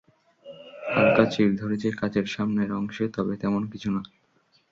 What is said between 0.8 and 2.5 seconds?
হালকা চিড় ধরেছে কাচের